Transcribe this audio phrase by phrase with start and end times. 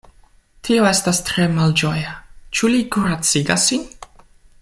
[0.67, 2.15] Tio estas tre malĝoja;
[2.59, 3.87] ĉu li kuracigas sin?